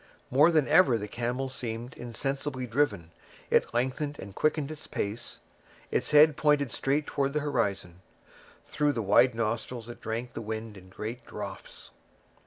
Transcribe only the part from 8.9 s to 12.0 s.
the wide nostrils it drank the wind in great draughts.